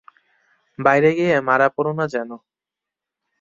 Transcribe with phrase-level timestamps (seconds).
[0.79, 2.29] বাইরে গিয়ে মারা পড়ো না যেন।